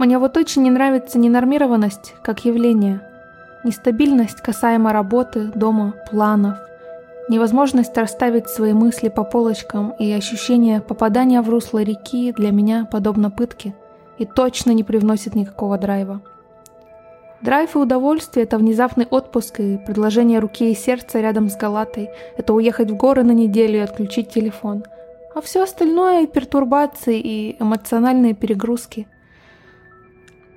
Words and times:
Мне 0.00 0.16
вот 0.16 0.38
очень 0.38 0.62
не 0.62 0.70
нравится 0.70 1.18
ненормированность 1.18 2.14
как 2.22 2.46
явление. 2.46 3.02
Нестабильность 3.64 4.40
касаемо 4.40 4.94
работы, 4.94 5.52
дома, 5.54 5.92
планов. 6.10 6.56
Невозможность 7.28 7.94
расставить 7.98 8.48
свои 8.48 8.72
мысли 8.72 9.10
по 9.10 9.24
полочкам 9.24 9.90
и 9.98 10.10
ощущение 10.10 10.80
попадания 10.80 11.42
в 11.42 11.50
русло 11.50 11.82
реки 11.82 12.32
для 12.32 12.50
меня 12.50 12.88
подобно 12.90 13.30
пытке 13.30 13.74
и 14.16 14.24
точно 14.24 14.70
не 14.70 14.84
привносит 14.84 15.34
никакого 15.34 15.76
драйва. 15.76 16.22
Драйв 17.42 17.76
и 17.76 17.78
удовольствие— 17.78 18.44
это 18.46 18.56
внезапный 18.56 19.04
отпуск 19.04 19.60
и 19.60 19.76
предложение 19.76 20.38
руки 20.38 20.72
и 20.72 20.74
сердца 20.74 21.20
рядом 21.20 21.50
с 21.50 21.56
Галатой. 21.58 22.08
Это 22.38 22.54
уехать 22.54 22.90
в 22.90 22.96
горы 22.96 23.22
на 23.22 23.32
неделю 23.32 23.76
и 23.76 23.82
отключить 23.82 24.30
телефон. 24.30 24.82
А 25.34 25.42
все 25.42 25.62
остальное— 25.62 26.26
пертурбации 26.26 27.20
и 27.20 27.62
эмоциональные 27.62 28.32
перегрузки. 28.32 29.06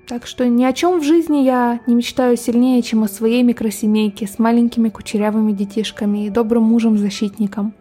Так 0.07 0.27
что 0.27 0.48
ни 0.48 0.63
о 0.66 0.73
чем 0.73 0.99
в 0.99 1.03
жизни 1.03 1.38
я 1.38 1.80
не 1.88 1.95
мечтаю 1.95 2.35
сильнее, 2.35 2.81
чем 2.81 3.03
о 3.03 3.07
своей 3.07 3.41
микросемейке 3.41 4.27
с 4.27 4.38
маленькими 4.38 4.89
кучерявыми 4.89 5.53
детишками 5.53 6.26
и 6.26 6.29
добрым 6.29 6.63
мужем-защитником. 6.63 7.73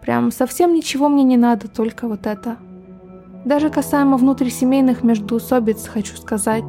Прям 0.00 0.30
совсем 0.30 0.74
ничего 0.74 1.08
мне 1.08 1.24
не 1.24 1.36
надо, 1.36 1.66
только 1.68 2.06
вот 2.06 2.26
это. 2.26 2.56
Даже 3.44 3.68
касаемо 3.68 4.16
внутрисемейных 4.16 5.02
междуусобиц 5.02 5.88
хочу 5.88 6.16
сказать, 6.16 6.64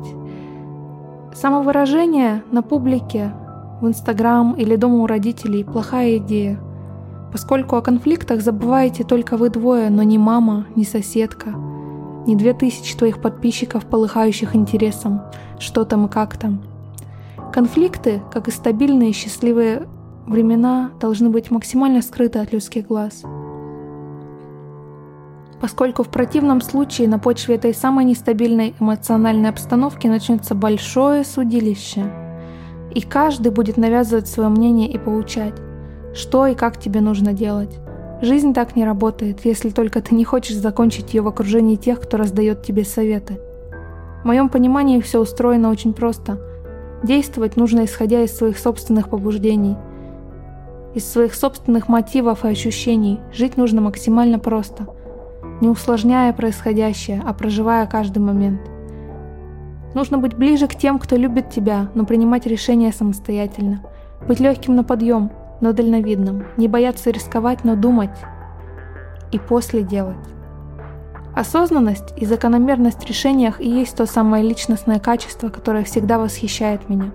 Самовыражение 1.35 2.44
на 2.52 2.61
публике, 2.61 3.33
в 3.81 3.88
Инстаграм 3.88 4.53
или 4.53 4.77
дома 4.77 5.03
у 5.03 5.05
родителей– 5.05 5.63
плохая 5.66 6.16
идея, 6.16 6.57
поскольку 7.33 7.75
о 7.75 7.81
конфликтах 7.81 8.41
забываете 8.41 9.03
только 9.03 9.35
вы 9.35 9.50
двое, 9.50 9.89
но 9.89 10.02
не 10.03 10.17
мама, 10.17 10.66
не 10.77 10.85
соседка, 10.85 11.53
не 12.26 12.36
две 12.36 12.54
тысячи 12.54 12.98
твоих 12.98 13.22
подписчиков, 13.22 13.86
полыхающих 13.86 14.56
интересом, 14.56 15.22
что 15.59 15.86
там 15.86 16.06
и 16.06 16.09
как 16.09 16.38
там. 16.38 16.62
Конфликты, 17.54 18.22
как 18.31 18.48
и 18.48 18.52
стабильные 18.52 19.14
счастливые 19.14 19.88
времена, 20.28 20.92
должны 21.00 21.30
быть 21.30 21.52
максимально 21.52 22.02
скрыты 22.02 22.40
от 22.40 22.52
людских 22.52 22.88
глаз– 22.88 23.23
поскольку 25.66 26.03
в 26.03 26.09
противном 26.09 26.62
случае 26.62 27.08
на 27.08 27.18
почве 27.18 27.56
этой 27.56 27.73
самой 27.73 28.06
нестабильной 28.06 28.76
эмоциональной 28.80 29.50
обстановки 29.50 30.06
начнется 30.06 30.53
большое 30.53 31.23
судилище. 31.23 32.06
И 32.94 33.02
каждый 33.02 33.52
будет 33.52 33.76
навязывать 33.76 34.28
свое 34.28 34.50
мнение 34.50 34.90
и 34.90 34.98
поучать, 34.98 35.56
что 36.14 36.46
и 36.46 36.53
как 36.53 36.80
тебе 36.80 37.02
нужно 37.02 37.34
делать. 37.34 37.80
Жизнь 38.21 38.53
так 38.53 38.75
не 38.75 38.85
работает, 38.85 39.44
если 39.44 39.69
только 39.69 40.02
ты 40.02 40.16
не 40.16 40.23
хочешь 40.23 40.55
закончить 40.55 41.13
ее 41.13 41.21
в 41.21 41.27
окружении 41.27 41.75
тех, 41.75 41.99
кто 41.99 42.17
раздает 42.17 42.63
тебе 42.63 42.85
советы. 42.85 43.39
В 44.23 44.25
моем 44.25 44.49
понимании 44.49 45.02
все 45.02 45.19
устроено 45.19 45.69
очень 45.69 45.94
просто. 45.94 46.39
Действовать 47.03 47.57
нужно 47.57 47.85
исходя 47.85 48.22
из 48.22 48.35
своих 48.35 48.57
собственных 48.57 49.09
побуждений, 49.09 49.75
из 50.94 51.05
своих 51.05 51.35
собственных 51.35 51.88
мотивов 51.89 52.45
и 52.45 52.47
ощущений. 52.47 53.19
Жить 53.33 53.57
нужно 53.57 53.81
максимально 53.81 54.39
просто– 54.39 54.88
не 55.61 55.69
усложняя 55.69 56.33
происходящее, 56.33 57.22
а 57.25 57.33
проживая 57.33 57.85
каждый 57.85 58.19
момент. 58.19 58.61
Нужно 59.94 60.17
быть 60.17 60.35
ближе 60.35 60.67
к 60.67 60.75
тем, 60.75 61.00
кто 61.00 61.16
любит 61.16 61.50
тебя, 61.50 61.89
но 61.94 62.05
принимать 62.05 62.45
решения 62.45 62.91
самостоятельно. 62.91 63.81
Быть 64.27 64.39
легким 64.39 64.75
на 64.75 64.83
подъем, 64.83 65.31
но 65.61 65.73
дальновидным. 65.73 66.46
Не 66.57 66.68
бояться 66.68 67.09
рисковать, 67.09 67.63
но 67.63 67.75
думать. 67.75 68.18
И 69.31 69.40
после 69.40 69.84
делать. 69.84 70.16
Осознанность 71.34 72.13
и 72.18 72.25
закономерность 72.25 73.03
в 73.03 73.07
решениях 73.07 73.59
и 73.59 73.69
есть 73.69 73.97
то 73.97 74.06
самое 74.06 74.44
личностное 74.44 75.00
качество, 75.00 75.50
которое 75.50 75.84
всегда 75.84 76.18
восхищает 76.18 76.90
меня. 76.90 77.12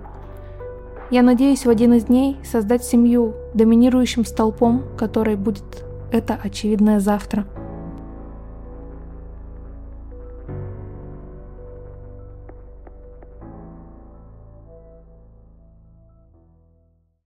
Я 1.09 1.23
надеюсь 1.23 1.65
в 1.65 1.69
один 1.69 1.93
из 1.95 2.05
дней 2.05 2.37
создать 2.43 2.83
семью, 2.83 3.33
доминирующим 3.53 4.25
столпом, 4.25 4.83
который 4.97 5.35
будет 5.35 5.85
это 6.11 6.39
очевидное 6.41 6.99
завтра– 6.99 7.45